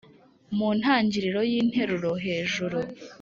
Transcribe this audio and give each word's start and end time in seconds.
Mu 0.57 0.69
ntangiriro 0.79 1.41
y’interuro 1.51 2.11
hejuru 2.25 2.79